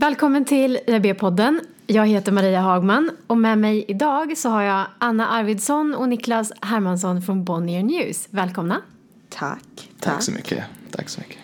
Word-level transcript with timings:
Välkommen 0.00 0.44
till 0.44 0.78
IAB-podden. 0.86 1.60
Jag 1.86 2.06
heter 2.06 2.32
Maria 2.32 2.60
Hagman 2.60 3.10
och 3.26 3.38
med 3.38 3.58
mig 3.58 3.84
idag 3.88 4.36
så 4.36 4.48
har 4.48 4.62
jag 4.62 4.86
Anna 4.98 5.28
Arvidsson 5.28 5.94
och 5.94 6.08
Niklas 6.08 6.52
Hermansson 6.60 7.22
från 7.22 7.44
Bonnier 7.44 7.82
News. 7.82 8.28
Välkomna. 8.30 8.82
Tack. 9.28 9.90
Tack 10.00 10.22
så 10.22 10.32
mycket. 10.32 10.64
Tack 10.90 11.08
så 11.08 11.20
mycket. 11.20 11.36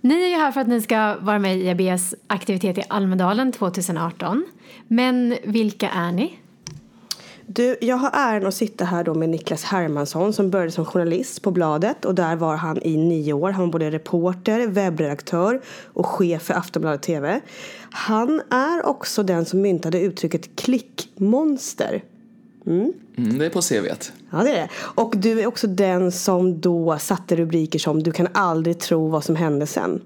Ni 0.00 0.22
är 0.22 0.28
ju 0.28 0.34
här 0.34 0.52
för 0.52 0.60
att 0.60 0.68
ni 0.68 0.80
ska 0.80 1.16
vara 1.20 1.38
med 1.38 1.56
i 1.56 1.60
IABs 1.60 2.14
aktivitet 2.26 2.78
i 2.78 2.82
Almedalen 2.88 3.52
2018. 3.52 4.46
Men 4.88 5.36
vilka 5.44 5.90
är 5.90 6.12
ni? 6.12 6.38
Du, 7.48 7.76
jag 7.80 7.96
har 7.96 8.10
äran 8.14 8.46
att 8.46 8.54
sitta 8.54 8.84
här 8.84 9.04
då 9.04 9.14
med 9.14 9.28
Niklas 9.28 9.64
Hermansson 9.64 10.32
som 10.32 10.50
började 10.50 10.70
som 10.72 10.84
journalist 10.84 11.42
på 11.42 11.50
bladet 11.50 12.04
och 12.04 12.14
där 12.14 12.36
var 12.36 12.56
han 12.56 12.82
i 12.82 12.96
nio 12.96 13.32
år. 13.32 13.50
Han 13.50 13.64
var 13.64 13.72
både 13.72 13.90
reporter, 13.90 14.66
webbredaktör 14.66 15.60
och 15.84 16.06
chef 16.06 16.42
för 16.42 16.54
Aftonbladet 16.54 17.02
TV. 17.02 17.40
Han 17.90 18.42
är 18.50 18.86
också 18.86 19.22
den 19.22 19.44
som 19.44 19.60
myntade 19.60 20.00
uttrycket 20.00 20.56
klickmonster. 20.56 22.02
Mm. 22.66 22.92
Mm, 23.16 23.38
det 23.38 23.46
är 23.46 23.50
på 23.50 23.60
CVt. 23.60 24.12
Ja, 24.30 24.42
det 24.42 24.50
är 24.50 24.54
det. 24.54 24.68
Och 24.76 25.14
du 25.16 25.40
är 25.40 25.46
också 25.46 25.66
den 25.66 26.12
som 26.12 26.60
då 26.60 26.98
satte 26.98 27.36
rubriker 27.36 27.78
som 27.78 28.02
Du 28.02 28.12
kan 28.12 28.28
aldrig 28.32 28.78
tro 28.78 29.08
vad 29.08 29.24
som 29.24 29.36
hände 29.36 29.66
sen. 29.66 30.00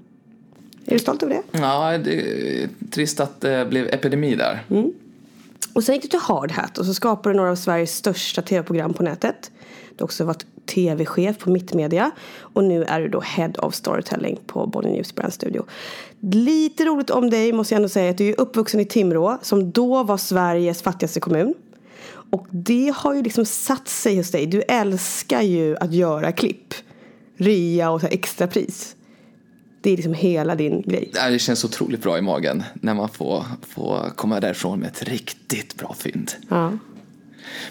Är 0.86 0.92
du 0.92 0.98
stolt 0.98 1.22
över 1.22 1.34
det? 1.34 1.58
Ja, 1.58 1.98
det 1.98 2.14
är 2.62 2.68
trist 2.90 3.20
att 3.20 3.40
det 3.40 3.66
blev 3.70 3.86
epidemi 3.86 4.34
där. 4.34 4.64
Mm. 4.70 4.92
Och 5.72 5.84
sen 5.84 5.94
gick 5.94 6.02
du 6.02 6.08
till 6.08 6.20
Hard 6.20 6.52
Hat 6.52 6.78
och 6.78 6.86
så 6.86 6.94
skapade 6.94 7.34
du 7.34 7.36
några 7.36 7.50
av 7.50 7.56
Sveriges 7.56 7.96
största 7.96 8.42
tv-program 8.42 8.94
på 8.94 9.02
nätet. 9.02 9.50
Du 9.96 10.02
har 10.02 10.04
också 10.04 10.24
varit 10.24 10.46
tv-chef 10.66 11.38
på 11.38 11.50
Mittmedia 11.50 12.10
och 12.38 12.64
nu 12.64 12.84
är 12.84 13.00
du 13.00 13.08
då 13.08 13.20
Head 13.20 13.52
of 13.58 13.74
Storytelling 13.74 14.38
på 14.46 14.66
Bonnier 14.66 14.92
News 14.92 15.14
Brand 15.14 15.32
Studio. 15.32 15.64
Lite 16.20 16.84
roligt 16.84 17.10
om 17.10 17.30
dig 17.30 17.52
måste 17.52 17.74
jag 17.74 17.76
ändå 17.76 17.88
säga 17.88 18.10
att 18.10 18.18
du 18.18 18.28
är 18.28 18.40
uppvuxen 18.40 18.80
i 18.80 18.84
Timrå 18.84 19.38
som 19.42 19.70
då 19.70 20.02
var 20.02 20.16
Sveriges 20.16 20.82
fattigaste 20.82 21.20
kommun. 21.20 21.54
Och 22.30 22.46
det 22.50 22.94
har 22.96 23.14
ju 23.14 23.22
liksom 23.22 23.44
satt 23.44 23.88
sig 23.88 24.16
hos 24.16 24.30
dig. 24.30 24.46
Du 24.46 24.62
älskar 24.62 25.42
ju 25.42 25.76
att 25.76 25.92
göra 25.92 26.32
klipp. 26.32 26.74
Rea 27.36 27.90
och 27.90 28.04
extrapris. 28.04 28.96
Det 29.82 29.90
är 29.90 29.96
liksom 29.96 30.14
hela 30.14 30.54
din 30.54 30.82
grej. 30.82 31.10
Det 31.12 31.38
känns 31.38 31.64
otroligt 31.64 32.02
bra 32.02 32.18
i 32.18 32.22
magen 32.22 32.62
när 32.74 32.94
man 32.94 33.08
får, 33.08 33.44
får 33.68 34.12
komma 34.16 34.40
därifrån 34.40 34.80
med 34.80 34.88
ett 34.88 35.02
riktigt 35.02 35.76
bra 35.76 35.94
fynd. 35.98 36.32
Ja. 36.48 36.72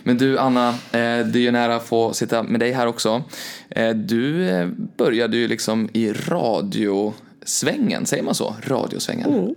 Men 0.04 0.18
du 0.18 0.40
Anna, 0.40 0.70
eh, 0.70 0.74
det 0.92 1.36
är 1.36 1.38
ju 1.38 1.52
nära 1.52 1.76
att 1.76 1.86
få 1.86 2.14
sitta 2.14 2.44
med 2.44 2.60
dig 2.60 2.72
här 2.72 2.88
också. 2.88 3.24
Eh, 3.70 3.90
du 3.90 4.50
eh, 4.50 4.68
började 4.98 5.38
ju 5.38 5.48
liksom 5.48 5.90
i 5.94 6.14
radiosvängen, 6.14 8.06
säger 8.06 8.24
man 8.24 8.36
så? 8.36 8.56
Radiosvängen. 8.64 9.56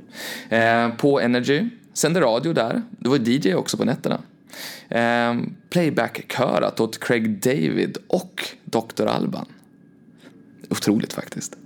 Mm. 0.50 0.96
På 0.96 1.20
Energy, 1.20 1.68
sände 1.92 2.20
radio 2.20 2.52
där. 2.52 2.82
Du 2.90 3.10
var 3.10 3.18
DJ 3.28 3.54
också 3.54 3.76
på 3.76 3.84
nätterna. 3.84 4.20
Playback-körat 5.70 6.80
åt 6.80 6.98
Craig 6.98 7.40
David 7.40 7.98
och 8.06 8.48
Dr. 8.64 9.06
Alban. 9.06 9.46
Otroligt 10.70 11.12
faktiskt. 11.12 11.56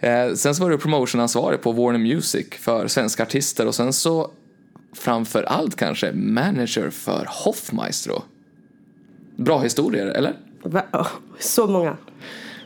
Eh, 0.00 0.34
sen 0.34 0.54
så 0.54 0.62
var 0.62 0.70
du 0.70 0.78
promotionansvarig 0.78 1.60
på 1.60 1.72
Warner 1.72 1.98
Music 1.98 2.46
för 2.50 2.88
svenska 2.88 3.22
artister 3.22 3.66
och 3.66 3.74
sen 3.74 3.92
så 3.92 4.30
framför 4.92 5.42
allt 5.42 5.76
kanske 5.76 6.12
manager 6.12 6.90
för 6.90 7.26
Hoffmaestro. 7.28 8.22
Bra 9.36 9.60
historier, 9.60 10.06
eller? 10.06 10.36
Så 11.38 11.66
många. 11.66 11.96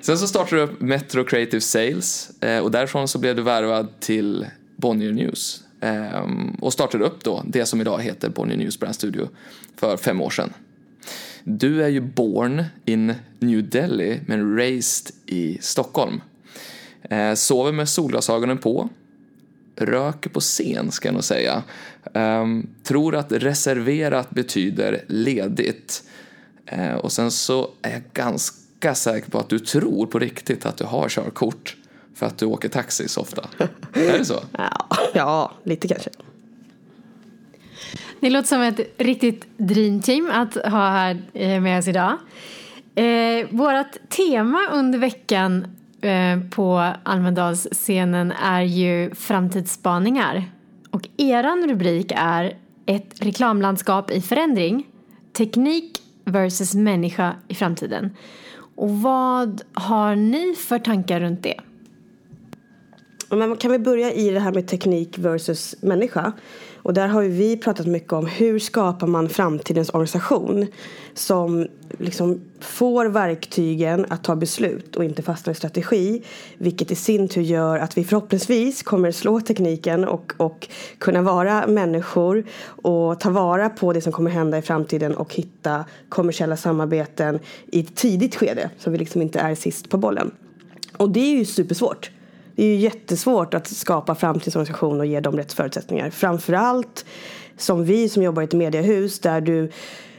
Sen 0.00 0.18
så 0.18 0.26
startade 0.26 0.56
du 0.56 0.62
upp 0.62 0.80
Metro 0.80 1.24
Creative 1.24 1.60
Sales 1.60 2.30
eh, 2.40 2.58
och 2.58 2.70
därifrån 2.70 3.08
så 3.08 3.18
blev 3.18 3.36
du 3.36 3.42
värvad 3.42 4.00
till 4.00 4.46
Bonnier 4.76 5.12
News 5.12 5.64
eh, 5.80 6.26
och 6.60 6.72
startade 6.72 7.04
upp 7.04 7.24
då 7.24 7.42
det 7.46 7.66
som 7.66 7.80
idag 7.80 8.02
heter 8.02 8.28
Bonnier 8.28 8.58
News 8.58 8.80
Brand 8.80 8.94
Studio 8.94 9.28
för 9.76 9.96
fem 9.96 10.20
år 10.20 10.30
sedan. 10.30 10.52
Du 11.44 11.84
är 11.84 11.88
ju 11.88 12.00
born 12.00 12.64
in 12.84 13.14
New 13.38 13.68
Delhi 13.68 14.20
men 14.26 14.56
raised 14.56 15.14
i 15.26 15.58
Stockholm. 15.60 16.20
Eh, 17.10 17.34
sover 17.34 17.72
med 17.72 17.88
solglasögonen 17.88 18.58
på. 18.58 18.88
Röker 19.76 20.30
på 20.30 20.40
scen 20.40 20.92
ska 20.92 21.08
jag 21.08 21.12
nog 21.12 21.24
säga. 21.24 21.62
Eh, 22.14 22.46
tror 22.82 23.16
att 23.16 23.32
reserverat 23.32 24.30
betyder 24.30 25.04
ledigt. 25.08 26.02
Eh, 26.66 26.94
och 26.94 27.12
sen 27.12 27.30
så 27.30 27.70
är 27.82 27.90
jag 27.90 28.02
ganska 28.12 28.94
säker 28.94 29.30
på 29.30 29.38
att 29.38 29.48
du 29.48 29.58
tror 29.58 30.06
på 30.06 30.18
riktigt 30.18 30.66
att 30.66 30.76
du 30.76 30.84
har 30.84 31.08
körkort 31.08 31.76
för 32.14 32.26
att 32.26 32.38
du 32.38 32.46
åker 32.46 32.68
taxi 32.68 33.08
så 33.08 33.20
ofta. 33.20 33.48
är 33.92 34.18
det 34.18 34.24
så? 34.24 34.40
Ja, 34.58 34.88
ja 35.14 35.52
lite 35.64 35.88
kanske. 35.88 36.10
Det 38.20 38.30
låter 38.30 38.48
som 38.48 38.60
ett 38.60 38.80
riktigt 38.98 39.46
dreamteam 39.56 40.30
att 40.32 40.54
ha 40.54 40.90
här 40.90 41.22
eh, 41.32 41.60
med 41.60 41.78
oss 41.78 41.88
idag. 41.88 42.18
Eh, 42.94 43.46
vårt 43.50 44.08
tema 44.08 44.68
under 44.72 44.98
veckan 44.98 45.66
Eh, 46.02 46.40
på 46.50 46.92
Almedalsscenen 47.02 48.32
är 48.32 48.62
ju 48.62 49.14
framtidsspaningar. 49.14 50.44
Och 50.90 51.08
eran 51.16 51.68
rubrik 51.68 52.12
är 52.16 52.56
Ett 52.86 53.14
reklamlandskap 53.18 54.10
i 54.10 54.20
förändring. 54.20 54.86
Teknik 55.32 56.02
versus 56.24 56.74
människa 56.74 57.34
i 57.48 57.54
framtiden. 57.54 58.16
Och 58.74 58.90
vad 58.90 59.62
har 59.72 60.16
ni 60.16 60.54
för 60.54 60.78
tankar 60.78 61.20
runt 61.20 61.42
det? 61.42 61.60
Men 63.36 63.56
kan 63.56 63.72
vi 63.72 63.78
börja 63.78 64.12
i 64.12 64.30
det 64.30 64.40
här 64.40 64.52
med 64.52 64.68
teknik 64.68 65.18
versus 65.18 65.76
människa? 65.80 66.32
Och 66.76 66.94
där 66.94 67.08
har 67.08 67.22
vi 67.22 67.56
pratat 67.56 67.86
mycket 67.86 68.12
om 68.12 68.26
hur 68.26 68.58
skapar 68.58 69.06
man 69.06 69.28
framtidens 69.28 69.90
organisation 69.90 70.66
som 71.14 71.66
liksom 71.98 72.40
får 72.60 73.06
verktygen 73.06 74.06
att 74.08 74.24
ta 74.24 74.36
beslut 74.36 74.96
och 74.96 75.04
inte 75.04 75.22
fastna 75.22 75.52
i 75.52 75.54
strategi. 75.54 76.22
Vilket 76.58 76.90
i 76.90 76.94
sin 76.94 77.28
tur 77.28 77.42
gör 77.42 77.78
att 77.78 77.98
vi 77.98 78.04
förhoppningsvis 78.04 78.82
kommer 78.82 79.10
slå 79.10 79.40
tekniken 79.40 80.04
och, 80.04 80.32
och 80.36 80.68
kunna 80.98 81.22
vara 81.22 81.66
människor 81.66 82.44
och 82.64 83.20
ta 83.20 83.30
vara 83.30 83.68
på 83.68 83.92
det 83.92 84.00
som 84.00 84.12
kommer 84.12 84.30
hända 84.30 84.58
i 84.58 84.62
framtiden 84.62 85.14
och 85.16 85.34
hitta 85.34 85.84
kommersiella 86.08 86.56
samarbeten 86.56 87.38
i 87.66 87.80
ett 87.80 87.94
tidigt 87.94 88.34
skede 88.34 88.70
så 88.78 88.90
vi 88.90 88.98
liksom 88.98 89.22
inte 89.22 89.38
är 89.38 89.54
sist 89.54 89.88
på 89.88 89.96
bollen. 89.98 90.30
Och 90.96 91.10
det 91.10 91.20
är 91.20 91.38
ju 91.38 91.44
supersvårt. 91.44 92.10
Det 92.54 92.62
är 92.62 92.66
ju 92.66 92.76
jättesvårt 92.76 93.54
att 93.54 93.66
skapa 93.66 94.14
framtidsorganisation 94.14 95.00
och 95.00 95.06
ge 95.06 95.20
dem 95.20 95.36
rätt 95.36 95.52
förutsättningar. 95.52 96.10
Framförallt 96.10 97.04
som 97.56 97.84
vi 97.84 98.08
som 98.08 98.22
jobbar 98.22 98.42
i 98.42 98.44
ett 98.44 98.52
mediehus 98.52 99.18
där 99.18 99.40
du 99.40 99.70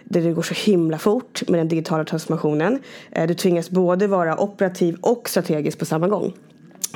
där 0.04 0.22
det 0.22 0.32
går 0.32 0.42
så 0.42 0.54
himla 0.54 0.98
fort 0.98 1.50
med 1.50 1.60
den 1.60 1.68
digitala 1.68 2.06
transformationen. 2.06 2.80
Eh, 3.12 3.28
du 3.28 3.34
tvingas 3.34 3.70
både 3.70 4.08
vara 4.08 4.38
operativ 4.42 4.98
och 5.02 5.30
strategisk 5.30 5.80
på 5.80 5.86
samma 5.86 6.08
gång. 6.08 6.34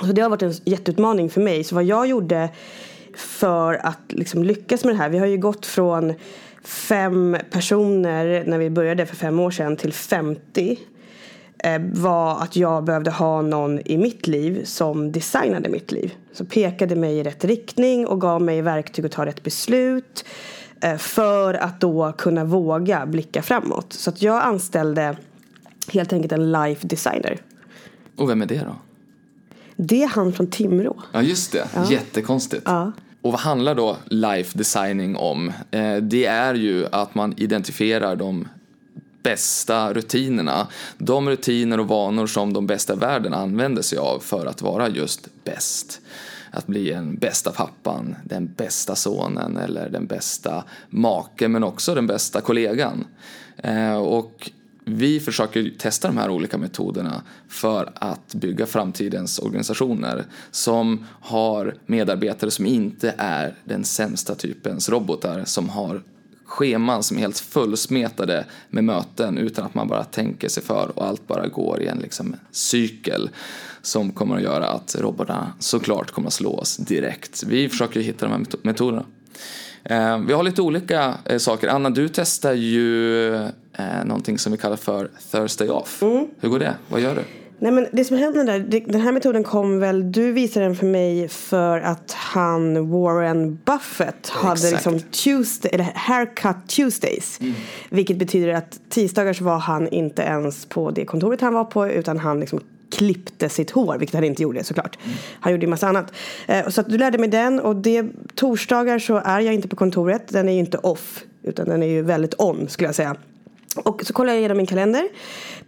Så 0.01 0.05
det 0.05 0.21
har 0.21 0.29
varit 0.29 0.41
en 0.41 0.53
jätteutmaning 0.65 1.29
för 1.29 1.41
mig. 1.41 1.63
Så 1.63 1.75
vad 1.75 1.83
jag 1.83 2.07
gjorde 2.07 2.49
för 3.15 3.73
att 3.73 4.01
liksom 4.07 4.43
lyckas 4.43 4.83
med 4.83 4.93
det 4.93 4.97
här. 4.97 5.09
Vi 5.09 5.17
har 5.17 5.25
ju 5.25 5.37
gått 5.37 5.65
från 5.65 6.13
fem 6.63 7.37
personer 7.51 8.43
när 8.47 8.57
vi 8.57 8.69
började 8.69 9.05
för 9.05 9.15
fem 9.15 9.39
år 9.39 9.51
sedan 9.51 9.77
till 9.77 9.93
50 9.93 10.77
var 11.91 12.41
att 12.41 12.55
jag 12.55 12.83
behövde 12.83 13.11
ha 13.11 13.41
någon 13.41 13.79
i 13.85 13.97
mitt 13.97 14.27
liv 14.27 14.65
som 14.65 15.11
designade 15.11 15.69
mitt 15.69 15.91
liv. 15.91 16.13
Så 16.33 16.45
pekade 16.45 16.95
mig 16.95 17.17
i 17.17 17.23
rätt 17.23 17.45
riktning 17.45 18.07
och 18.07 18.21
gav 18.21 18.41
mig 18.41 18.61
verktyg 18.61 19.05
att 19.05 19.11
ta 19.11 19.25
rätt 19.25 19.43
beslut. 19.43 20.25
Eh, 20.81 20.97
för 20.97 21.53
att 21.53 21.79
då 21.79 22.13
kunna 22.17 22.43
våga 22.43 23.05
blicka 23.05 23.41
framåt. 23.41 23.93
Så 23.93 24.09
att 24.09 24.21
jag 24.21 24.43
anställde 24.43 25.17
helt 25.93 26.13
enkelt 26.13 26.31
en 26.31 26.51
life 26.51 26.87
designer. 26.87 27.37
Och 28.15 28.29
vem 28.29 28.41
är 28.41 28.45
det 28.45 28.59
då? 28.59 28.75
Det 29.75 30.03
är 30.03 30.07
han 30.07 30.33
från 30.33 30.47
Timrå. 30.47 30.97
Ja 31.11 31.21
just 31.21 31.51
det, 31.51 31.67
ja. 31.75 31.91
jättekonstigt. 31.91 32.63
Ja. 32.65 32.91
Och 33.21 33.31
vad 33.31 33.41
handlar 33.41 33.75
då 33.75 33.97
life 34.05 34.57
designing 34.57 35.15
om? 35.15 35.53
Eh, 35.71 35.95
det 35.95 36.25
är 36.25 36.53
ju 36.53 36.85
att 36.91 37.15
man 37.15 37.33
identifierar 37.37 38.15
de 38.15 38.47
bästa 39.27 39.93
rutinerna. 39.93 40.67
De 40.97 41.29
rutiner 41.29 41.79
och 41.79 41.87
vanor 41.87 42.27
som 42.27 42.53
de 42.53 42.67
bästa 42.67 42.93
i 42.93 42.95
världen 42.95 43.33
använder 43.33 43.81
sig 43.81 43.97
av 43.97 44.19
för 44.19 44.45
att 44.45 44.61
vara 44.61 44.89
just 44.89 45.27
bäst. 45.43 46.01
Att 46.51 46.67
bli 46.67 46.89
den 46.89 47.15
bästa 47.15 47.51
pappan, 47.51 48.15
den 48.23 48.53
bästa 48.57 48.95
sonen 48.95 49.57
eller 49.57 49.89
den 49.89 50.05
bästa 50.05 50.63
maken 50.89 51.51
men 51.51 51.63
också 51.63 51.95
den 51.95 52.07
bästa 52.07 52.41
kollegan. 52.41 53.05
Eh, 53.57 53.97
och 53.97 54.51
vi 54.85 55.19
försöker 55.19 55.71
testa 55.77 56.07
de 56.07 56.17
här 56.17 56.29
olika 56.29 56.57
metoderna 56.57 57.21
för 57.47 57.91
att 57.95 58.33
bygga 58.33 58.65
framtidens 58.65 59.39
organisationer 59.39 60.25
som 60.51 61.05
har 61.21 61.75
medarbetare 61.85 62.51
som 62.51 62.65
inte 62.65 63.15
är 63.17 63.55
den 63.63 63.83
sämsta 63.83 64.35
typens 64.35 64.89
robotar 64.89 65.43
som 65.45 65.69
har 65.69 66.01
scheman 66.57 67.03
som 67.03 67.17
är 67.17 67.21
helt 67.21 67.39
fullsmetade 67.39 68.45
med 68.69 68.83
möten 68.83 69.37
utan 69.37 69.65
att 69.65 69.73
man 69.73 69.87
bara 69.87 70.03
tänker 70.03 70.49
sig 70.49 70.63
för 70.63 70.91
och 70.95 71.05
allt 71.05 71.27
bara 71.27 71.47
går 71.47 71.81
i 71.81 71.87
en 71.87 71.99
liksom 71.99 72.35
cykel 72.51 73.29
som 73.81 74.11
kommer 74.11 74.35
att 74.35 74.41
göra 74.41 74.67
att 74.67 74.95
robotarna 74.99 75.53
såklart 75.59 76.11
kommer 76.11 76.27
att 76.27 76.33
slå 76.33 76.53
oss 76.53 76.77
direkt. 76.77 77.43
Vi 77.43 77.69
försöker 77.69 77.99
hitta 77.99 78.25
de 78.25 78.31
här 78.31 78.45
metoderna. 78.61 79.05
Eh, 79.83 80.19
vi 80.19 80.33
har 80.33 80.43
lite 80.43 80.61
olika 80.61 81.13
eh, 81.25 81.37
saker. 81.37 81.67
Anna, 81.67 81.89
du 81.89 82.09
testar 82.09 82.53
ju 82.53 83.35
eh, 83.73 84.05
någonting 84.05 84.37
som 84.37 84.51
vi 84.51 84.57
kallar 84.57 84.75
för 84.75 85.09
Thursday 85.31 85.69
off. 85.69 86.01
Mm. 86.01 86.27
Hur 86.39 86.49
går 86.49 86.59
det? 86.59 86.73
Vad 86.89 87.01
gör 87.01 87.15
du? 87.15 87.23
Nej, 87.59 87.71
men 87.71 87.87
det 87.91 88.05
som 88.05 88.17
hände 88.17 88.43
där, 88.43 88.81
den 88.87 89.01
här 89.01 89.11
metoden 89.11 89.43
kom 89.43 89.79
väl, 89.79 90.11
du 90.11 90.31
visade 90.31 90.65
den 90.65 90.75
för 90.75 90.85
mig 90.85 91.27
för 91.27 91.79
att 91.79 92.11
han 92.11 92.89
Warren 92.89 93.59
Buffett 93.65 94.15
Exakt. 94.19 94.43
hade 94.43 94.71
liksom 94.71 94.99
Tuesday, 94.99 95.71
eller 95.73 95.91
haircut 95.95 96.67
Tuesdays. 96.67 97.39
Mm. 97.41 97.53
Vilket 97.89 98.17
betyder 98.17 98.53
att 98.53 98.79
tisdagar 98.89 99.33
så 99.33 99.43
var 99.43 99.57
han 99.57 99.87
inte 99.87 100.21
ens 100.21 100.65
på 100.65 100.91
det 100.91 101.05
kontoret 101.05 101.41
han 101.41 101.53
var 101.53 101.65
på 101.65 101.87
utan 101.87 102.19
han 102.19 102.39
liksom 102.39 102.59
klippte 102.91 103.49
sitt 103.49 103.71
hår, 103.71 103.97
vilket 103.97 104.15
han 104.15 104.23
inte 104.23 104.43
gjorde 104.43 104.63
såklart. 104.63 104.97
Mm. 105.03 105.17
Han 105.39 105.51
gjorde 105.51 105.65
ju 105.65 105.69
massa 105.69 105.87
annat. 105.87 106.13
Eh, 106.47 106.69
så 106.69 106.81
att 106.81 106.89
du 106.89 106.97
lärde 106.97 107.17
mig 107.17 107.29
den 107.29 107.59
och 107.59 107.75
det, 107.75 108.05
torsdagar 108.35 108.99
så 108.99 109.15
är 109.25 109.39
jag 109.39 109.53
inte 109.53 109.67
på 109.67 109.75
kontoret. 109.75 110.23
Den 110.27 110.49
är 110.49 110.53
ju 110.53 110.59
inte 110.59 110.77
off, 110.77 111.23
utan 111.43 111.65
den 111.65 111.83
är 111.83 111.87
ju 111.87 112.01
väldigt 112.01 112.33
on 112.37 112.69
skulle 112.69 112.87
jag 112.87 112.95
säga. 112.95 113.15
Och 113.77 114.03
så 114.05 114.13
kollar 114.13 114.33
jag 114.33 114.39
igenom 114.39 114.57
min 114.57 114.65
kalender. 114.65 115.09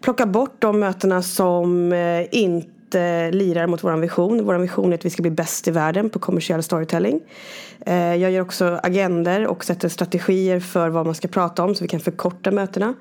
Plockar 0.02 0.26
bort 0.26 0.56
de 0.60 0.80
mötena 0.80 1.22
som 1.22 1.94
eh, 1.94 2.26
inte 2.32 3.32
lirar 3.32 3.68
mot 3.68 3.84
vår 3.84 3.98
vision. 3.98 4.46
Vår 4.46 4.58
vision 4.58 4.92
är 4.92 4.98
att 4.98 5.06
vi 5.06 5.10
ska 5.10 5.22
bli 5.22 5.32
bäst 5.32 5.68
i 5.68 5.72
världen 5.72 6.10
på 6.10 6.20
kommersiell 6.20 6.64
storytelling. 6.64 7.22
Eh, 7.86 8.16
jag 8.16 8.32
gör 8.32 8.42
också 8.42 8.80
agender 8.84 9.48
och 9.48 9.66
sätter 9.66 9.90
strategier 9.90 10.60
för 10.60 10.90
vad 10.90 11.06
man 11.06 11.16
ska 11.16 11.28
prata 11.28 11.64
om 11.64 11.76
så 11.76 11.84
vi 11.84 11.88
kan 11.88 12.00
förkorta 12.00 12.52
mötena. 12.52 12.94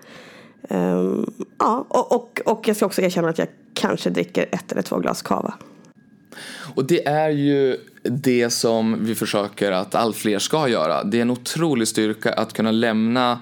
Eh, 0.68 1.12
ja, 1.58 1.86
och, 1.88 2.12
och, 2.12 2.40
och 2.44 2.68
jag 2.68 2.76
ska 2.76 2.86
också 2.86 3.02
erkänna 3.02 3.28
att 3.28 3.38
jag 3.38 3.48
kanske 3.74 4.10
dricker 4.10 4.46
ett 4.50 4.72
eller 4.72 4.82
två 4.82 4.98
glas 4.98 5.22
kava. 5.22 5.54
Och 6.74 6.84
det 6.84 7.06
är 7.06 7.30
ju 7.30 7.76
det 8.10 8.50
som 8.50 9.04
vi 9.04 9.14
försöker 9.14 9.72
att 9.72 9.94
allt 9.94 10.16
fler 10.16 10.38
ska 10.38 10.68
göra. 10.68 11.04
Det 11.04 11.18
är 11.18 11.22
en 11.22 11.30
otrolig 11.30 11.88
styrka 11.88 12.32
att 12.32 12.52
kunna 12.52 12.70
lämna 12.70 13.32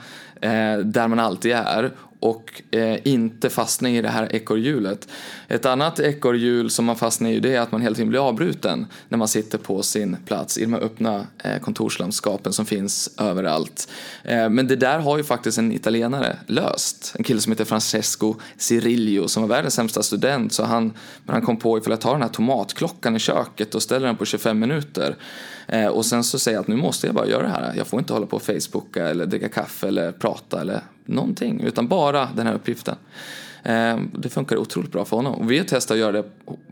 eh, 0.40 0.78
där 0.84 1.08
man 1.08 1.18
alltid 1.18 1.52
är 1.52 1.92
och 2.20 2.62
eh, 2.70 2.98
inte 3.04 3.50
fastna 3.50 3.90
i 3.90 4.02
det 4.02 4.08
här 4.08 4.34
ekorrhjulet. 4.34 5.08
Ett 5.48 5.66
annat 5.66 6.00
ekorrhjul 6.00 6.70
som 6.70 6.84
man 6.84 6.96
fastnar 6.96 7.30
i 7.30 7.40
det 7.40 7.54
är 7.54 7.60
att 7.60 7.72
man 7.72 7.80
hela 7.80 7.94
tiden 7.94 8.08
blir 8.08 8.28
avbruten 8.28 8.86
när 9.08 9.18
man 9.18 9.28
sitter 9.28 9.58
på 9.58 9.82
sin 9.82 10.16
plats 10.26 10.58
i 10.58 10.64
de 10.64 10.72
här 10.72 10.80
öppna 10.80 11.26
eh, 11.44 11.58
kontorslandskapen 11.60 12.52
som 12.52 12.66
finns 12.66 13.10
överallt. 13.18 13.88
Eh, 14.24 14.48
men 14.48 14.66
det 14.66 14.76
där 14.76 14.98
har 14.98 15.16
ju 15.16 15.24
faktiskt 15.24 15.58
en 15.58 15.72
italienare 15.72 16.36
löst. 16.46 17.14
En 17.18 17.24
kille 17.24 17.40
som 17.40 17.52
heter 17.52 17.64
Francesco 17.64 18.34
Cirillo 18.56 19.28
som 19.28 19.42
var 19.42 19.48
världens 19.48 19.74
sämsta 19.74 20.02
student 20.02 20.52
så 20.52 20.64
han, 20.64 20.92
men 21.24 21.34
han 21.34 21.42
kom 21.42 21.56
på 21.56 21.78
ifall 21.78 21.90
jag 21.92 22.00
tar 22.00 22.12
den 22.12 22.22
här 22.22 22.28
tomatklockan 22.28 23.16
i 23.16 23.18
köket 23.18 23.74
och 23.74 23.82
ställer 23.82 24.06
den 24.06 24.16
på 24.16 24.24
25 24.24 24.58
minuter 24.58 25.16
eh, 25.68 25.86
och 25.86 26.06
sen 26.06 26.24
så 26.24 26.38
säger 26.38 26.56
jag 26.56 26.62
att 26.62 26.68
nu 26.68 26.76
måste 26.76 27.06
jag 27.06 27.14
bara 27.14 27.26
göra 27.26 27.42
det 27.42 27.48
här. 27.48 27.74
Jag 27.76 27.86
får 27.86 27.98
inte 27.98 28.12
hålla 28.12 28.26
på 28.26 28.36
och 28.36 28.42
Facebooka 28.42 29.08
eller 29.08 29.26
dricka 29.26 29.48
kaffe 29.48 29.88
eller 29.88 30.12
prata 30.12 30.60
eller 30.60 30.80
någonting 31.06 31.60
utan 31.60 31.88
bara 31.88 32.28
den 32.36 32.46
här 32.46 32.54
uppgiften. 32.54 32.96
Eh, 33.66 33.98
det 34.12 34.28
funkar 34.28 34.56
otroligt 34.56 34.92
bra 34.92 35.04
för 35.04 35.16
honom. 35.16 35.34
Och 35.34 35.50
vi 35.50 35.58
har 35.58 35.64
testat 35.64 35.94
att 35.94 35.98
göra 35.98 36.12
det 36.12 36.24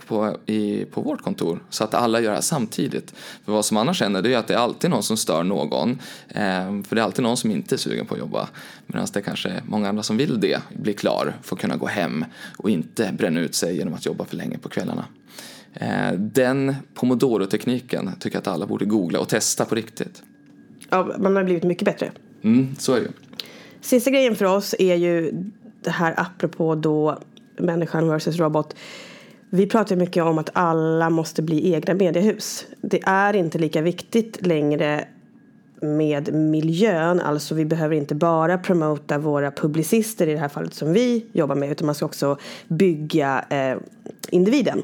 på, 0.07 0.37
i, 0.47 0.85
på 0.85 1.01
vårt 1.01 1.23
kontor 1.23 1.63
så 1.71 1.85
att 1.85 1.95
alla 1.95 2.21
gör 2.21 2.35
det 2.35 2.43
samtidigt. 2.43 3.15
För 3.45 3.53
vad 3.53 3.65
som 3.65 3.77
annars 3.77 4.01
händer 4.01 4.23
det 4.23 4.35
är 4.35 4.39
att 4.39 4.47
det 4.47 4.55
är 4.55 4.59
alltid 4.59 4.91
någon 4.91 5.03
som 5.03 5.17
stör 5.17 5.43
någon. 5.43 5.91
Eh, 6.29 6.83
för 6.83 6.95
det 6.95 7.01
är 7.01 7.05
alltid 7.05 7.23
någon 7.23 7.37
som 7.37 7.51
inte 7.51 7.75
är 7.75 7.77
sugen 7.77 8.07
på 8.07 8.15
att 8.15 8.21
jobba. 8.21 8.49
Medan 8.87 9.07
det 9.13 9.23
kanske 9.23 9.49
är 9.49 9.63
många 9.67 9.89
andra 9.89 10.03
som 10.03 10.17
vill 10.17 10.41
det, 10.41 10.61
bli 10.73 10.93
klar, 10.93 11.37
för 11.43 11.57
att 11.57 11.61
kunna 11.61 11.77
gå 11.77 11.87
hem 11.87 12.25
och 12.57 12.71
inte 12.71 13.13
bränna 13.19 13.41
ut 13.41 13.55
sig 13.55 13.77
genom 13.77 13.95
att 13.95 14.07
jobba 14.07 14.25
för 14.25 14.37
länge 14.37 14.59
på 14.59 14.69
kvällarna. 14.69 15.05
Eh, 15.75 16.13
den 16.13 16.75
pomodoro-tekniken 16.95 18.11
tycker 18.21 18.37
jag 18.37 18.41
att 18.41 18.49
alla 18.49 18.67
borde 18.67 18.85
googla 18.85 19.19
och 19.19 19.29
testa 19.29 19.65
på 19.65 19.75
riktigt. 19.75 20.23
Ja, 20.91 21.15
man 21.19 21.37
har 21.37 21.45
blivit 21.45 21.65
mycket 21.65 21.85
bättre. 21.85 22.13
Mm, 22.43 22.77
så 22.79 22.95
är 22.95 23.01
det 23.01 23.09
Sista 23.85 24.11
grejen 24.11 24.37
för 24.37 24.45
oss 24.45 24.75
är 24.79 24.95
ju 24.95 25.33
det 25.81 25.91
här 25.91 26.15
apropå 26.17 26.75
då 26.75 27.19
människan 27.59 28.09
versus 28.09 28.37
robot. 28.37 28.77
Vi 29.51 29.67
pratar 29.67 29.97
mycket 29.97 30.25
om 30.25 30.39
att 30.39 30.51
alla 30.53 31.11
måste 31.11 31.43
bli 31.43 31.75
egna 31.75 31.95
mediehus. 31.95 32.67
Det 32.81 33.01
är 33.03 33.37
inte 33.37 33.59
lika 33.59 33.83
viktigt 33.83 34.47
längre 34.47 35.05
med 35.81 36.35
miljön. 36.35 37.21
Alltså 37.21 37.55
vi 37.55 37.65
behöver 37.65 37.97
inte 37.97 38.15
bara 38.15 38.59
promota 38.59 39.19
våra 39.19 39.51
publicister 39.51 40.27
i 40.27 40.33
det 40.33 40.39
här 40.39 40.49
fallet 40.49 40.75
som 40.75 40.93
vi 40.93 41.27
jobbar 41.33 41.55
med 41.55 41.71
utan 41.71 41.87
man 41.87 41.95
ska 41.95 42.07
också 42.07 42.39
bygga 42.69 43.45
eh, 43.51 43.79
individen. 44.31 44.83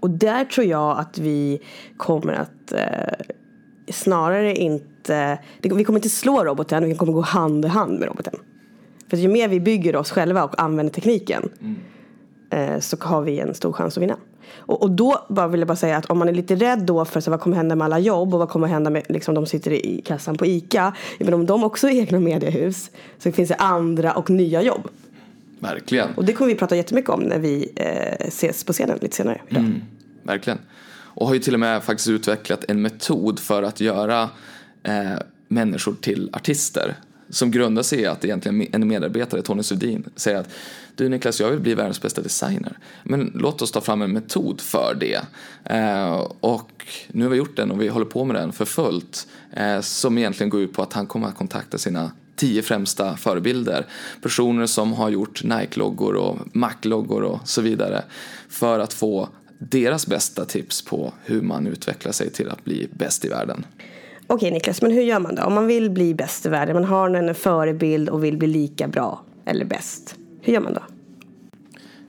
Och 0.00 0.10
där 0.10 0.44
tror 0.44 0.66
jag 0.66 0.98
att 0.98 1.18
vi 1.18 1.60
kommer 1.96 2.32
att 2.32 2.72
eh, 2.72 3.34
snarare 3.90 4.54
inte, 4.54 5.38
vi 5.62 5.68
kommer 5.68 5.98
inte 5.98 6.08
slå 6.08 6.44
roboten, 6.44 6.84
vi 6.84 6.94
kommer 6.94 7.12
gå 7.12 7.20
hand 7.20 7.64
i 7.64 7.68
hand 7.68 7.98
med 7.98 8.08
roboten. 8.08 8.34
För 9.10 9.16
ju 9.16 9.28
mer 9.28 9.48
vi 9.48 9.60
bygger 9.60 9.96
oss 9.96 10.10
själva 10.10 10.44
och 10.44 10.62
använder 10.62 10.92
tekniken 10.92 11.48
mm. 11.60 11.76
eh, 12.50 12.80
så 12.80 12.96
har 13.00 13.22
vi 13.22 13.40
en 13.40 13.54
stor 13.54 13.72
chans 13.72 13.96
att 13.96 14.02
vinna. 14.02 14.16
Och, 14.54 14.82
och, 14.82 14.90
då 14.90 15.26
bara 15.28 15.48
vill 15.48 15.60
jag 15.60 15.68
bara 15.68 15.76
säga 15.76 15.96
att 15.96 16.10
om 16.10 16.18
man 16.18 16.28
är 16.28 16.32
lite 16.32 16.54
rädd 16.54 16.82
då 16.82 17.04
för 17.04 17.20
så 17.20 17.30
vad 17.30 17.40
kommer 17.40 17.56
hända 17.56 17.76
med 17.76 17.84
alla 17.84 17.98
jobb 17.98 18.34
och 18.34 18.40
vad 18.40 18.48
kommer 18.48 18.66
hända 18.66 18.90
med 18.90 19.02
liksom 19.08 19.34
de 19.34 19.46
sitter 19.46 19.72
i 19.72 20.02
kassan 20.04 20.36
på 20.36 20.46
ICA. 20.46 20.92
Men 21.18 21.34
om 21.34 21.46
de 21.46 21.64
också 21.64 21.88
är 21.88 21.92
egna 21.92 22.20
mediehus 22.20 22.90
så 23.18 23.32
finns 23.32 23.48
det 23.48 23.54
andra 23.54 24.12
och 24.12 24.30
nya 24.30 24.62
jobb. 24.62 24.88
Verkligen. 25.58 26.14
Och 26.14 26.24
det 26.24 26.32
kommer 26.32 26.48
vi 26.48 26.58
prata 26.58 26.76
jättemycket 26.76 27.10
om 27.10 27.20
när 27.20 27.38
vi 27.38 27.72
eh, 27.76 28.26
ses 28.26 28.64
på 28.64 28.72
scenen 28.72 28.98
lite 29.00 29.16
senare 29.16 29.40
idag. 29.48 29.62
Mm, 29.62 29.82
verkligen. 30.22 30.58
Och 31.16 31.26
har 31.26 31.34
ju 31.34 31.40
till 31.40 31.54
och 31.54 31.60
med 31.60 31.84
faktiskt 31.84 32.08
utvecklat 32.08 32.64
en 32.68 32.82
metod 32.82 33.38
för 33.38 33.62
att 33.62 33.80
göra 33.80 34.30
eh, 34.82 35.18
människor 35.48 35.96
till 36.00 36.30
artister 36.32 36.96
som 37.30 37.50
grundar 37.50 37.82
sig 37.82 38.00
i 38.00 38.06
att 38.06 38.24
egentligen 38.24 38.66
en 38.72 38.88
medarbetare, 38.88 39.42
Tony 39.42 39.62
Sudin, 39.62 40.04
säger 40.16 40.38
att 40.38 40.48
du 40.94 41.08
Niklas, 41.08 41.40
jag 41.40 41.50
vill 41.50 41.60
bli 41.60 41.74
världens 41.74 42.02
bästa 42.02 42.22
designer. 42.22 42.78
Men 43.02 43.32
låt 43.34 43.62
oss 43.62 43.72
ta 43.72 43.80
fram 43.80 44.02
en 44.02 44.12
metod 44.12 44.60
för 44.60 44.96
det. 45.00 45.20
Eh, 45.64 46.14
och 46.40 46.86
nu 47.08 47.24
har 47.24 47.30
vi 47.30 47.36
gjort 47.36 47.56
den 47.56 47.70
och 47.70 47.82
vi 47.82 47.88
håller 47.88 48.06
på 48.06 48.24
med 48.24 48.36
den 48.36 48.52
för 48.52 48.64
fullt. 48.64 49.26
Eh, 49.52 49.80
som 49.80 50.18
egentligen 50.18 50.50
går 50.50 50.60
ut 50.60 50.72
på 50.72 50.82
att 50.82 50.92
han 50.92 51.06
kommer 51.06 51.28
att 51.28 51.36
kontakta 51.36 51.78
sina 51.78 52.10
tio 52.36 52.62
främsta 52.62 53.16
förebilder. 53.16 53.86
Personer 54.22 54.66
som 54.66 54.92
har 54.92 55.08
gjort 55.08 55.44
Nike-loggor 55.44 56.14
och 56.14 56.38
Mac-loggor 56.52 57.22
och 57.22 57.40
så 57.44 57.62
vidare. 57.62 58.04
För 58.48 58.78
att 58.78 58.92
få 58.92 59.28
deras 59.58 60.06
bästa 60.06 60.44
tips 60.44 60.84
på 60.84 61.12
hur 61.24 61.42
man 61.42 61.66
utvecklar 61.66 62.12
sig 62.12 62.30
till 62.30 62.50
att 62.50 62.64
bli 62.64 62.88
bäst 62.92 63.24
i 63.24 63.28
världen. 63.28 63.66
Okej 64.26 64.50
Niklas, 64.50 64.82
men 64.82 64.90
hur 64.90 65.02
gör 65.02 65.20
man 65.20 65.34
då? 65.34 65.42
Om 65.42 65.54
man 65.54 65.66
vill 65.66 65.90
bli 65.90 66.14
bäst 66.14 66.46
i 66.46 66.48
världen, 66.48 66.74
man 66.74 66.84
har 66.84 67.10
en 67.10 67.34
förebild 67.34 68.08
och 68.08 68.24
vill 68.24 68.38
bli 68.38 68.48
lika 68.48 68.88
bra 68.88 69.22
eller 69.44 69.64
bäst. 69.64 70.16
Hur 70.40 70.52
gör 70.52 70.60
man 70.60 70.74
då? 70.74 70.82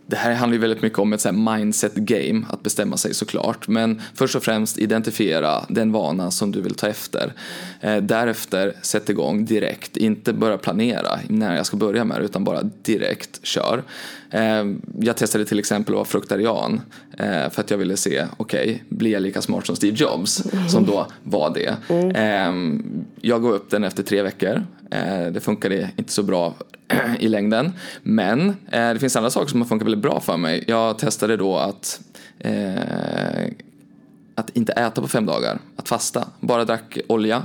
Det 0.09 0.15
här 0.15 0.33
handlar 0.33 0.53
ju 0.53 0.61
väldigt 0.61 0.81
mycket 0.81 0.99
om 0.99 1.13
ett 1.13 1.21
så 1.21 1.31
mindset 1.31 1.95
game, 1.95 2.45
att 2.49 2.63
bestämma 2.63 2.97
sig 2.97 3.13
såklart. 3.13 3.67
Men 3.67 4.01
först 4.13 4.35
och 4.35 4.43
främst 4.43 4.77
identifiera 4.77 5.65
den 5.69 5.91
vana 5.91 6.31
som 6.31 6.51
du 6.51 6.61
vill 6.61 6.75
ta 6.75 6.87
efter. 6.87 7.33
Eh, 7.81 7.97
därefter 7.97 8.73
sätt 8.81 9.09
igång 9.09 9.45
direkt, 9.45 9.97
inte 9.97 10.33
börja 10.33 10.57
planera 10.57 11.19
när 11.27 11.55
jag 11.55 11.65
ska 11.65 11.77
börja 11.77 12.03
med 12.03 12.21
det 12.21 12.25
utan 12.25 12.43
bara 12.43 12.61
direkt 12.81 13.39
kör. 13.43 13.83
Eh, 14.31 14.63
jag 14.99 15.17
testade 15.17 15.45
till 15.45 15.59
exempel 15.59 15.93
att 15.93 15.97
vara 15.97 16.05
fruktarian 16.05 16.81
eh, 17.17 17.49
för 17.49 17.59
att 17.61 17.71
jag 17.71 17.77
ville 17.77 17.97
se, 17.97 18.25
okej, 18.37 18.61
okay, 18.61 18.97
blir 18.97 19.11
jag 19.11 19.21
lika 19.21 19.41
smart 19.41 19.65
som 19.65 19.75
Steve 19.75 19.97
Jobs 19.97 20.43
som 20.69 20.85
då 20.85 21.07
var 21.23 21.53
det. 21.53 21.75
Mm. 21.89 22.11
Eh, 22.15 22.81
jag 23.21 23.41
gav 23.43 23.53
upp 23.53 23.69
den 23.69 23.83
efter 23.83 24.03
tre 24.03 24.21
veckor. 24.21 24.63
Eh, 24.91 25.27
det 25.31 25.39
funkade 25.39 25.89
inte 25.97 26.11
så 26.11 26.23
bra 26.23 26.55
i 27.19 27.27
längden. 27.27 27.73
Men 28.03 28.49
eh, 28.49 28.93
det 28.93 28.99
finns 28.99 29.15
andra 29.15 29.29
saker 29.29 29.47
som 29.47 29.61
har 29.61 29.67
funkat 29.67 29.85
väldigt 29.85 30.01
bra 30.01 30.19
för 30.19 30.37
mig. 30.37 30.63
Jag 30.67 30.99
testade 30.99 31.37
då 31.37 31.57
att 31.57 32.01
eh, 32.39 33.47
att 34.35 34.49
inte 34.49 34.73
äta 34.73 35.01
på 35.01 35.07
fem 35.07 35.25
dagar, 35.25 35.59
att 35.75 35.89
fasta. 35.89 36.27
Bara 36.39 36.65
drack 36.65 36.97
olja 37.07 37.43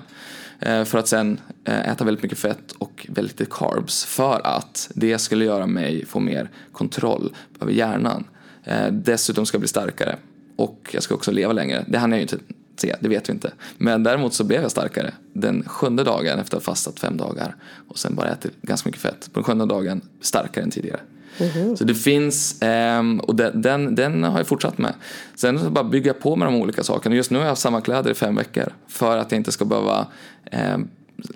eh, 0.61 0.85
för 0.85 0.99
att 0.99 1.09
sen 1.09 1.41
eh, 1.65 1.89
äta 1.89 2.05
väldigt 2.05 2.23
mycket 2.23 2.39
fett 2.39 2.73
och 2.79 3.07
väldigt 3.09 3.41
lite 3.41 3.51
carbs 3.55 4.05
för 4.05 4.47
att 4.47 4.91
det 4.95 5.19
skulle 5.19 5.45
göra 5.45 5.67
mig 5.67 6.07
få 6.07 6.21
mer 6.21 6.51
kontroll 6.73 7.35
över 7.61 7.73
hjärnan. 7.73 8.25
Eh, 8.65 8.87
dessutom 8.87 9.47
ska 9.47 9.57
jag 9.57 9.61
bli 9.61 9.69
starkare 9.69 10.17
och 10.57 10.91
jag 10.93 11.03
ska 11.03 11.15
också 11.15 11.31
leva 11.31 11.53
längre. 11.53 11.85
Det 11.89 11.99
hann 11.99 12.11
jag 12.11 12.19
ju 12.19 12.23
inte 12.23 12.39
se, 12.77 12.97
det 13.01 13.09
vet 13.09 13.29
vi 13.29 13.33
inte. 13.33 13.53
Men 13.79 14.03
däremot 14.03 14.35
så 14.35 14.45
blev 14.45 14.63
jag 14.63 14.71
starkare 14.71 15.15
den 15.33 15.65
sjunde 15.67 16.05
dagen 16.05 16.39
efter 16.39 16.57
att 16.57 16.67
ha 16.67 16.73
fastat 16.73 17.01
fem 17.01 17.17
dagar 17.17 17.57
och 17.89 17.99
sen 17.99 18.15
bara 18.15 18.29
ätit 18.29 18.63
ganska 18.63 18.89
mycket 18.89 19.03
fett. 19.03 19.29
På 19.33 19.41
den 19.41 19.45
sjunde 19.45 19.67
dagen 19.67 20.01
starkare 20.21 20.65
än 20.65 20.71
tidigare. 20.71 21.01
Mm-hmm. 21.37 21.77
Så 21.77 21.85
det 21.85 21.95
finns, 21.95 22.63
ehm, 22.63 23.21
och 23.21 23.37
den, 23.37 23.63
den, 23.63 23.95
den, 23.95 24.25
har 24.25 24.39
jag 24.39 24.47
fortsatt 24.47 24.79
med. 24.79 24.95
Sen 25.35 25.59
så 25.59 25.71
bara 25.71 25.85
bygga 25.85 26.15
på 26.15 26.37
med 26.37 26.49
de 26.49 26.55
olika 26.55 26.83
sakerna. 26.83 27.15
Just 27.15 27.31
nu 27.31 27.39
har 27.39 27.45
jag 27.45 27.51
haft 27.51 27.63
samma 27.63 27.81
kläder 27.81 28.11
i 28.11 28.15
fem 28.15 28.37
veckor 28.37 28.73
för 28.89 29.17
att 29.19 29.33
jag 29.33 29.39
inte 29.39 29.53
ska 29.53 29.65
behöva 29.65 30.07
eh, 30.45 30.79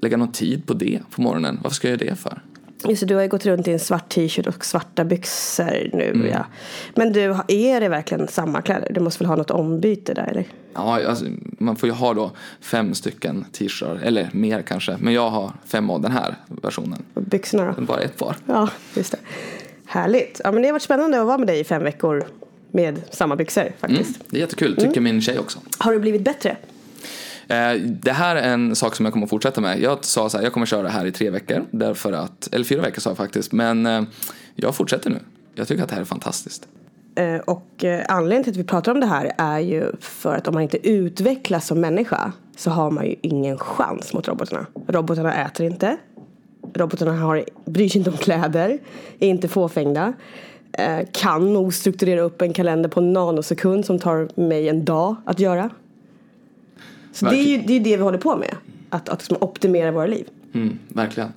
lägga 0.00 0.16
någon 0.16 0.32
tid 0.32 0.66
på 0.66 0.74
det 0.74 1.00
på 1.10 1.22
morgonen. 1.22 1.58
Varför 1.62 1.74
ska 1.74 1.88
jag 1.88 2.02
göra 2.02 2.10
det 2.10 2.16
för? 2.16 2.42
Just 2.84 3.06
du 3.06 3.14
har 3.14 3.22
ju 3.22 3.28
gått 3.28 3.46
runt 3.46 3.68
i 3.68 3.72
en 3.72 3.78
svart 3.78 4.08
t-shirt 4.08 4.46
och 4.46 4.64
svarta 4.64 5.04
byxor 5.04 5.90
nu 5.92 6.28
ja. 6.32 6.46
Men 6.94 7.12
du, 7.12 7.36
är 7.48 7.80
det 7.80 7.88
verkligen 7.88 8.28
samma 8.28 8.62
kläder? 8.62 8.92
Du 8.92 9.00
måste 9.00 9.18
väl 9.18 9.28
ha 9.28 9.36
något 9.36 9.50
ombyte 9.50 10.14
där 10.14 10.26
eller? 10.30 10.44
Ja, 10.74 11.08
alltså, 11.08 11.24
man 11.58 11.76
får 11.76 11.88
ju 11.88 11.92
ha 11.92 12.14
då 12.14 12.30
fem 12.60 12.94
stycken 12.94 13.44
t-shirtar, 13.52 14.00
eller 14.02 14.30
mer 14.32 14.62
kanske. 14.62 14.96
Men 15.00 15.14
jag 15.14 15.30
har 15.30 15.52
fem 15.64 15.90
av 15.90 16.00
den 16.00 16.12
här 16.12 16.34
versionen. 16.46 17.02
Och 17.14 17.22
byxorna 17.22 17.74
då? 17.78 17.82
Bara 17.82 18.00
ett 18.00 18.18
par. 18.18 18.36
Ja, 18.46 18.68
just 18.94 19.12
det. 19.12 19.18
Härligt. 19.86 20.40
Ja, 20.44 20.52
men 20.52 20.62
det 20.62 20.68
har 20.68 20.72
varit 20.72 20.82
spännande 20.82 21.20
att 21.20 21.26
vara 21.26 21.38
med 21.38 21.46
dig 21.46 21.60
i 21.60 21.64
fem 21.64 21.82
veckor 21.82 22.24
med 22.70 23.02
samma 23.10 23.36
byxor 23.36 23.72
faktiskt. 23.80 24.20
Det 24.28 24.36
är 24.36 24.40
jättekul, 24.40 24.76
tycker 24.76 25.00
min 25.00 25.20
tjej 25.20 25.38
också. 25.38 25.58
Har 25.78 25.92
du 25.92 25.98
blivit 25.98 26.22
bättre? 26.22 26.56
Eh, 27.48 27.80
det 27.80 28.12
här 28.12 28.36
är 28.36 28.52
en 28.52 28.76
sak 28.76 28.94
som 28.94 29.04
jag 29.04 29.12
kommer 29.12 29.26
att 29.26 29.30
fortsätta 29.30 29.60
med. 29.60 29.80
Jag 29.80 30.04
sa 30.04 30.28
så 30.28 30.36
här, 30.36 30.44
jag 30.44 30.52
kommer 30.52 30.66
köra 30.66 30.82
det 30.82 30.88
här 30.88 31.06
i 31.06 31.12
tre 31.12 31.30
veckor. 31.30 31.64
Därför 31.70 32.12
att, 32.12 32.48
eller 32.52 32.64
fyra 32.64 32.82
veckor 32.82 33.00
sa 33.00 33.10
jag 33.10 33.16
faktiskt. 33.16 33.52
Men 33.52 33.86
eh, 33.86 34.02
jag 34.54 34.74
fortsätter 34.74 35.10
nu. 35.10 35.18
Jag 35.54 35.68
tycker 35.68 35.82
att 35.82 35.88
det 35.88 35.94
här 35.94 36.02
är 36.02 36.06
fantastiskt. 36.06 36.68
Eh, 37.14 37.36
och 37.36 37.84
anledningen 38.08 38.44
till 38.44 38.52
att 38.52 38.56
vi 38.56 38.64
pratar 38.64 38.92
om 38.92 39.00
det 39.00 39.06
här 39.06 39.32
är 39.38 39.58
ju 39.58 39.92
för 40.00 40.34
att 40.34 40.48
om 40.48 40.54
man 40.54 40.62
inte 40.62 40.88
utvecklas 40.88 41.66
som 41.66 41.80
människa 41.80 42.32
så 42.56 42.70
har 42.70 42.90
man 42.90 43.06
ju 43.06 43.14
ingen 43.22 43.58
chans 43.58 44.12
mot 44.12 44.28
robotarna. 44.28 44.66
Robotarna 44.88 45.44
äter 45.44 45.66
inte. 45.66 45.96
Robotarna 46.74 47.12
har, 47.12 47.44
bryr 47.64 47.88
sig 47.88 47.98
inte 47.98 48.10
om 48.10 48.16
kläder. 48.16 48.78
Är 49.18 49.28
inte 49.28 49.48
fåfängda. 49.48 50.12
Kan 51.12 51.52
nog 51.52 51.74
strukturera 51.74 52.20
upp 52.20 52.42
en 52.42 52.52
kalender 52.52 52.88
på 52.88 53.00
en 53.00 53.12
nanosekund 53.12 53.84
som 53.84 53.98
tar 53.98 54.40
mig 54.40 54.68
en 54.68 54.84
dag 54.84 55.16
att 55.24 55.40
göra. 55.40 55.70
Så 57.16 57.26
det 57.26 57.36
är 57.36 57.42
ju 57.42 57.62
det, 57.62 57.72
är 57.72 57.80
det 57.80 57.96
vi 57.96 58.02
håller 58.02 58.18
på 58.18 58.36
med. 58.36 58.56
Att, 58.90 59.08
att 59.08 59.20
liksom 59.20 59.36
optimera 59.40 59.90
våra 59.90 60.06
liv. 60.06 60.28
Mm, 60.52 60.78
verkligen. 60.88 61.32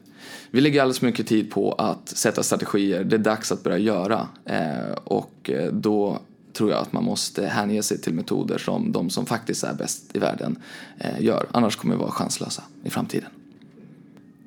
Vi 0.51 0.61
lägger 0.61 0.81
alldeles 0.81 0.99
för 0.99 1.05
mycket 1.05 1.27
tid 1.27 1.51
på 1.51 1.71
att 1.71 2.09
sätta 2.09 2.43
strategier. 2.43 3.03
Det 3.03 3.15
är 3.15 3.17
dags 3.17 3.51
att 3.51 3.63
börja 3.63 3.77
göra. 3.77 4.27
Eh, 4.45 4.93
och 5.03 5.49
eh, 5.49 5.71
då 5.71 6.19
tror 6.53 6.71
jag 6.71 6.79
att 6.79 6.93
man 6.93 7.03
måste 7.03 7.45
hänge 7.45 7.83
sig 7.83 8.01
till 8.01 8.13
metoder 8.13 8.57
som 8.57 8.91
de 8.91 9.09
som 9.09 9.25
faktiskt 9.25 9.63
är 9.63 9.73
bäst 9.73 10.15
i 10.15 10.19
världen 10.19 10.59
eh, 10.99 11.21
gör. 11.21 11.47
Annars 11.51 11.75
kommer 11.75 11.95
vi 11.95 12.01
vara 12.01 12.11
chanslösa 12.11 12.63
i 12.83 12.89
framtiden. 12.89 13.29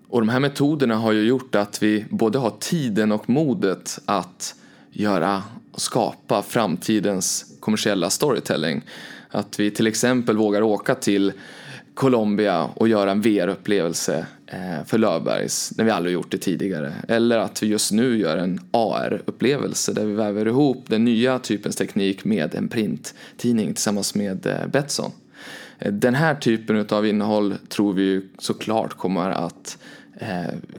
Och 0.09 0.21
de 0.21 0.29
här 0.29 0.41
metoderna 0.41 0.97
har 0.97 1.13
ju 1.13 1.23
gjort 1.23 1.55
att 1.55 1.83
vi 1.83 2.05
både 2.11 2.39
har 2.39 2.53
tiden 2.61 3.13
och 3.13 3.31
modet 3.31 3.99
att 4.05 4.55
göra 4.91 5.43
och 5.73 5.81
skapa 5.81 6.43
framtidens 6.43 7.57
kommersiella 7.61 8.11
storytelling. 8.11 8.83
Att 9.33 9.61
vi 9.61 9.71
till 9.71 9.87
exempel 9.87 10.37
vågar 10.37 10.63
åka 10.63 10.95
till 10.95 11.33
Colombia 11.95 12.65
och 12.75 12.89
göra 12.89 13.11
en 13.11 13.21
VR-upplevelse 13.21 14.27
eh, 14.47 14.85
för 14.87 14.99
Löfbergs 14.99 15.73
när 15.77 15.85
vi 15.85 15.91
aldrig 15.91 16.15
gjort 16.15 16.31
det 16.31 16.39
tidigare. 16.39 16.93
Eller 17.09 17.39
att 17.39 17.63
vi 17.63 17.67
just 17.67 17.93
nu 17.93 18.19
gör 18.19 18.37
en 18.37 18.61
AR-upplevelse 18.71 19.93
där 19.93 20.07
vi 20.07 20.13
väver 20.13 20.47
ihop 20.47 20.85
den 20.89 21.05
nya 21.05 21.39
typens 21.39 21.77
teknik 21.77 22.25
med 22.25 22.55
en 22.55 22.69
printtidning 22.69 23.75
tillsammans 23.75 24.15
med 24.15 24.47
eh, 24.47 24.67
Betsson. 24.67 25.11
Eh, 25.79 25.93
den 25.93 26.15
här 26.15 26.35
typen 26.35 26.87
av 26.91 27.07
innehåll 27.07 27.55
tror 27.69 27.93
vi 27.93 28.29
såklart 28.39 28.95
kommer 28.95 29.31
att 29.31 29.79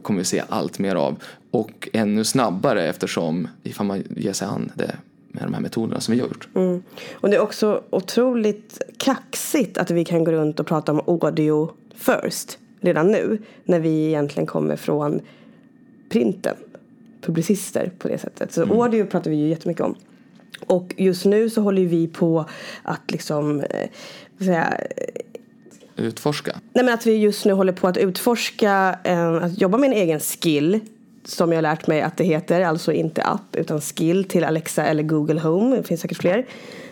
kommer 0.02 0.20
vi 0.20 0.26
se 0.26 0.44
allt 0.50 0.80
mer 0.80 0.96
av 0.96 1.24
och 1.52 1.90
ännu 1.94 2.24
snabbare 2.24 2.88
eftersom 2.88 3.48
ifall 3.64 3.86
man 3.86 4.04
ger 4.16 4.34
sig 4.34 4.48
an 4.48 4.72
det 4.76 4.96
med 5.34 5.44
de 5.44 5.54
här 5.54 5.62
metoderna 5.62 6.00
som 6.00 6.14
vi 6.14 6.20
har 6.22 6.28
gjort. 6.28 6.48
Mm. 6.56 6.84
Och 7.14 7.30
det 7.30 7.36
är 7.36 7.42
också 7.42 7.84
otroligt 7.90 8.82
kaxigt 8.98 9.78
att 9.78 9.92
vi 9.92 10.06
kan 10.06 10.24
gå 10.24 10.32
runt 10.32 10.60
och 10.60 10.68
prata 10.68 10.92
om 10.92 11.02
audio 11.08 11.72
first 11.96 12.58
redan 12.82 13.12
nu. 13.12 13.42
När 13.64 13.80
vi 13.80 14.08
egentligen 14.08 14.48
kommer 14.48 14.76
från 14.76 15.22
printen. 16.10 16.56
Publicister 17.22 17.92
på 18.00 18.08
det 18.08 18.18
sättet. 18.18 18.54
Så 18.54 18.84
audio 18.84 19.06
pratar 19.06 19.32
vi 19.32 19.38
ju 19.38 19.48
jättemycket 19.48 19.84
om. 19.84 19.96
Och 20.66 20.94
just 20.98 21.26
nu 21.26 21.50
så 21.50 21.62
håller 21.62 21.86
vi 21.86 22.08
på 22.08 22.46
att 22.84 23.12
liksom, 23.12 23.60
eh, 23.60 23.90
säga, 24.40 24.78
Utforska. 25.96 26.60
Nej 26.74 26.86
men 26.86 26.94
att 26.94 27.06
vi 27.06 27.18
just 27.18 27.46
nu 27.46 27.54
håller 27.54 27.74
på 27.74 27.88
att 27.88 27.98
utforska, 27.98 29.00
eh, 29.04 29.34
att 29.34 29.62
jobba 29.62 29.78
med 29.78 29.88
en 29.88 29.98
egen 29.98 30.20
skill. 30.20 30.80
Som 31.26 31.52
jag 31.52 31.58
har 31.58 31.62
lärt 31.62 31.88
mig 31.88 32.02
att 32.02 32.18
det 32.18 32.24
heter, 32.24 32.62
alltså 32.62 32.92
inte 32.92 33.24
app 33.24 33.56
utan 33.56 33.82
skill 33.82 34.24
till 34.24 34.44
Alexa 34.44 34.86
eller 34.86 35.04
Google 35.04 35.40
Home. 35.40 35.76
Det 35.76 35.84
finns 35.84 36.02
säkert 36.02 36.18
fler. 36.18 36.46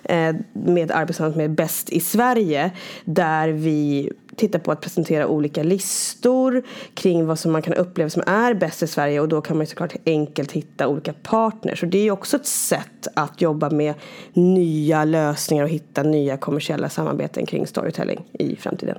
Eh, 0.03 0.35
med 0.53 0.91
arbetssamt 0.91 1.35
med 1.35 1.51
Bäst 1.51 1.89
i 1.89 2.00
Sverige. 2.00 2.71
Där 3.05 3.50
vi 3.50 4.11
tittar 4.35 4.59
på 4.59 4.71
att 4.71 4.81
presentera 4.81 5.27
olika 5.27 5.63
listor 5.63 6.63
kring 6.93 7.25
vad 7.25 7.39
som 7.39 7.51
man 7.51 7.61
kan 7.61 7.73
uppleva 7.73 8.09
som 8.09 8.23
är 8.25 8.53
bäst 8.53 8.83
i 8.83 8.88
Sverige. 8.88 9.19
Och 9.19 9.27
då 9.27 9.41
kan 9.41 9.57
man 9.57 9.63
ju 9.63 9.69
såklart 9.69 9.95
enkelt 10.05 10.51
hitta 10.51 10.88
olika 10.88 11.13
partners. 11.13 11.83
och 11.83 11.89
det 11.89 11.97
är 11.97 12.03
ju 12.03 12.11
också 12.11 12.38
ett 12.38 12.45
sätt 12.45 13.07
att 13.13 13.41
jobba 13.41 13.69
med 13.69 13.93
nya 14.33 15.05
lösningar 15.05 15.63
och 15.63 15.69
hitta 15.69 16.03
nya 16.03 16.38
kommersiella 16.38 16.89
samarbeten 16.89 17.45
kring 17.45 17.67
storytelling 17.67 18.25
i 18.33 18.55
framtiden. 18.55 18.97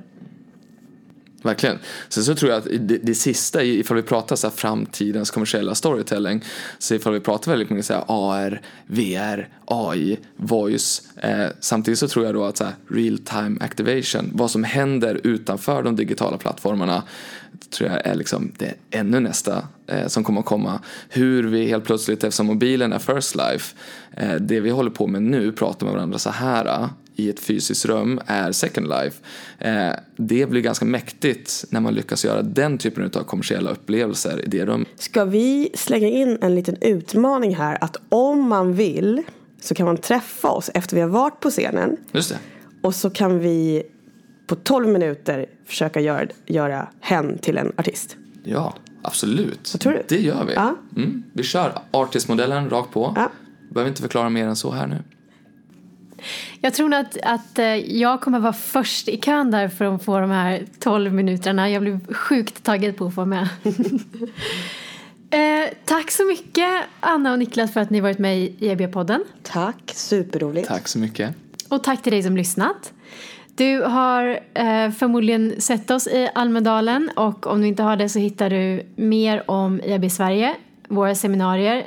Verkligen. 1.43 1.79
Sen 2.09 2.23
så 2.23 2.35
tror 2.35 2.51
jag 2.51 2.57
att 2.57 2.67
det, 2.79 2.97
det 2.97 3.15
sista, 3.15 3.63
ifall 3.63 3.97
vi 3.97 4.03
pratar 4.03 4.35
så 4.35 4.47
här 4.47 4.55
framtidens 4.55 5.31
kommersiella 5.31 5.75
storytelling, 5.75 6.43
så 6.79 6.95
ifall 6.95 7.13
vi 7.13 7.19
pratar 7.19 7.51
väldigt 7.51 7.69
mycket 7.69 7.85
så 7.85 7.93
här 7.93 8.03
AR, 8.07 8.61
VR, 8.85 9.49
AI, 9.65 10.19
voice, 10.35 11.01
eh, 11.17 11.47
samtidigt 11.59 11.99
så 11.99 12.07
tror 12.07 12.25
jag 12.25 12.33
då 12.35 12.43
att 12.43 12.57
så 12.57 12.63
här 12.63 12.73
real 12.87 13.17
time 13.17 13.57
activation, 13.61 14.31
vad 14.33 14.51
som 14.51 14.63
händer 14.63 15.21
utanför 15.23 15.83
de 15.83 15.95
digitala 15.95 16.37
plattformarna, 16.37 17.03
tror 17.69 17.89
jag 17.89 18.07
är 18.07 18.15
liksom 18.15 18.51
det 18.57 18.73
ännu 18.91 19.19
nästa 19.19 19.67
eh, 19.87 20.07
som 20.07 20.23
kommer 20.23 20.39
att 20.39 20.45
komma. 20.45 20.79
Hur 21.09 21.43
vi 21.43 21.65
helt 21.65 21.85
plötsligt, 21.85 22.23
eftersom 22.23 22.45
mobilen 22.47 22.93
är 22.93 22.99
first 22.99 23.35
life, 23.35 23.75
eh, 24.17 24.35
det 24.35 24.59
vi 24.59 24.69
håller 24.69 24.91
på 24.91 25.07
med 25.07 25.21
nu, 25.21 25.51
pratar 25.51 25.85
med 25.85 25.95
varandra 25.95 26.19
så 26.19 26.29
här 26.29 26.89
i 27.15 27.29
ett 27.29 27.39
fysiskt 27.39 27.85
rum 27.85 28.19
är 28.25 28.51
Second 28.51 28.87
Life. 28.87 29.21
Eh, 29.59 29.91
det 30.17 30.49
blir 30.49 30.61
ganska 30.61 30.85
mäktigt 30.85 31.65
när 31.69 31.81
man 31.81 31.93
lyckas 31.93 32.25
göra 32.25 32.41
den 32.41 32.77
typen 32.77 33.03
av 33.03 33.23
kommersiella 33.23 33.71
upplevelser 33.71 34.41
i 34.45 34.47
det 34.47 34.65
rummet. 34.65 34.87
Ska 34.95 35.25
vi 35.25 35.69
slänga 35.73 36.07
in 36.07 36.37
en 36.41 36.55
liten 36.55 36.77
utmaning 36.81 37.55
här 37.55 37.77
att 37.83 37.97
om 38.09 38.49
man 38.49 38.73
vill 38.73 39.21
så 39.61 39.75
kan 39.75 39.85
man 39.85 39.97
träffa 39.97 40.49
oss 40.49 40.69
efter 40.73 40.95
vi 40.95 41.01
har 41.01 41.09
varit 41.09 41.39
på 41.39 41.49
scenen 41.49 41.97
Just 42.11 42.29
det. 42.29 42.37
och 42.81 42.95
så 42.95 43.09
kan 43.09 43.39
vi 43.39 43.83
på 44.47 44.55
12 44.55 44.87
minuter 44.87 45.45
försöka 45.65 45.99
göra, 45.99 46.27
göra 46.45 46.87
hen 46.99 47.37
till 47.37 47.57
en 47.57 47.71
artist. 47.77 48.17
Ja, 48.43 48.73
absolut. 49.01 49.73
Vad 49.73 49.81
tror 49.81 49.93
du? 49.93 50.03
Det 50.07 50.21
gör 50.21 50.45
vi. 50.45 50.53
Ja. 50.53 50.75
Mm. 50.95 51.23
Vi 51.33 51.43
kör 51.43 51.79
artistmodellen 51.91 52.69
rakt 52.69 52.91
på. 52.91 53.13
Ja. 53.15 53.29
Behöver 53.69 53.89
inte 53.89 54.01
förklara 54.01 54.29
mer 54.29 54.47
än 54.47 54.55
så 54.55 54.71
här 54.71 54.87
nu. 54.87 54.97
Jag 56.65 56.73
tror 56.73 56.89
nog 56.89 56.99
att, 56.99 57.17
att 57.23 57.59
eh, 57.59 57.75
jag 57.75 58.21
kommer 58.21 58.39
vara 58.39 58.53
först 58.53 59.07
i 59.07 59.17
kön 59.17 59.51
där 59.51 59.67
för 59.67 59.95
att 59.95 60.03
få 60.03 60.19
de 60.19 60.31
här 60.31 60.65
12 60.79 61.13
minuterna. 61.13 61.69
Jag 61.69 61.81
blir 61.81 62.13
sjukt 62.13 62.63
taggad 62.63 62.97
på 62.97 63.05
att 63.05 63.15
få 63.15 63.25
med. 63.25 63.47
eh, 65.29 65.73
tack 65.85 66.11
så 66.11 66.25
mycket 66.25 66.83
Anna 66.99 67.31
och 67.31 67.39
Niklas 67.39 67.73
för 67.73 67.79
att 67.81 67.89
ni 67.89 68.01
varit 68.01 68.19
med 68.19 68.37
i 68.37 68.55
EB-podden. 68.59 69.23
Tack, 69.41 69.91
superroligt. 69.93 70.67
Tack 70.67 70.87
så 70.87 70.99
mycket. 70.99 71.35
Och 71.69 71.83
tack 71.83 72.01
till 72.03 72.11
dig 72.11 72.23
som 72.23 72.37
lyssnat. 72.37 72.93
Du 73.55 73.81
har 73.81 74.39
eh, 74.53 74.91
förmodligen 74.91 75.61
sett 75.61 75.91
oss 75.91 76.07
i 76.07 76.29
Almedalen 76.35 77.09
och 77.15 77.47
om 77.47 77.61
du 77.61 77.67
inte 77.67 77.83
har 77.83 77.95
det 77.95 78.09
så 78.09 78.19
hittar 78.19 78.49
du 78.49 78.83
mer 78.95 79.51
om 79.51 79.81
EB 79.83 80.11
Sverige, 80.11 80.55
våra 80.87 81.15
seminarier 81.15 81.81